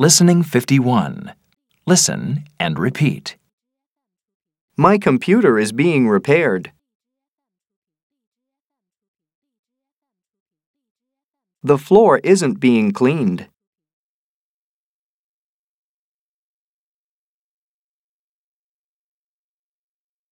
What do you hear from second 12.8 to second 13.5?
cleaned.